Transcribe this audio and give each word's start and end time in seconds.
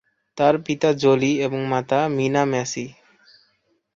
তার 0.37 0.55
পিতা 0.65 0.89
জলি 1.03 1.31
এবং 1.45 1.59
মাতা 1.71 1.99
মীনা 2.17 2.43
ম্যাসি। 2.45 2.85